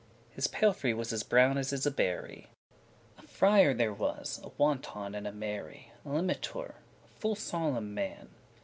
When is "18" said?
6.73-6.73